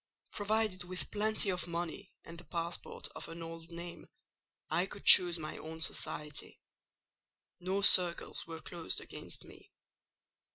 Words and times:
Provided 0.31 0.83
with 0.83 1.11
plenty 1.11 1.51
of 1.51 1.67
money 1.67 2.11
and 2.25 2.39
the 2.39 2.43
passport 2.43 3.07
of 3.15 3.27
an 3.29 3.43
old 3.43 3.69
name, 3.69 4.07
I 4.67 4.87
could 4.87 5.05
choose 5.05 5.37
my 5.37 5.57
own 5.59 5.79
society: 5.79 6.59
no 7.59 7.81
circles 7.83 8.47
were 8.47 8.61
closed 8.61 8.99
against 8.99 9.45
me. 9.45 9.69